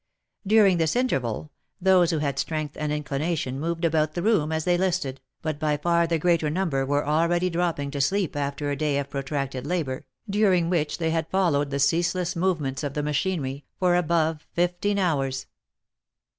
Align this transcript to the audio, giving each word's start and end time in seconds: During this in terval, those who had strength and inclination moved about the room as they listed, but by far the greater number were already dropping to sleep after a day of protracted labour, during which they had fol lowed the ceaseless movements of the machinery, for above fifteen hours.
During 0.47 0.77
this 0.79 0.95
in 0.95 1.07
terval, 1.07 1.51
those 1.79 2.09
who 2.09 2.17
had 2.17 2.39
strength 2.39 2.75
and 2.79 2.91
inclination 2.91 3.59
moved 3.59 3.85
about 3.85 4.15
the 4.15 4.23
room 4.23 4.51
as 4.51 4.63
they 4.65 4.75
listed, 4.75 5.21
but 5.43 5.59
by 5.59 5.77
far 5.77 6.07
the 6.07 6.17
greater 6.17 6.49
number 6.49 6.87
were 6.87 7.05
already 7.05 7.51
dropping 7.51 7.91
to 7.91 8.01
sleep 8.01 8.35
after 8.35 8.71
a 8.71 8.75
day 8.75 8.97
of 8.97 9.11
protracted 9.11 9.67
labour, 9.67 10.07
during 10.27 10.71
which 10.71 10.97
they 10.97 11.11
had 11.11 11.29
fol 11.29 11.51
lowed 11.51 11.69
the 11.69 11.77
ceaseless 11.77 12.35
movements 12.35 12.83
of 12.83 12.95
the 12.95 13.03
machinery, 13.03 13.63
for 13.77 13.95
above 13.95 14.47
fifteen 14.53 14.97
hours. 14.97 15.45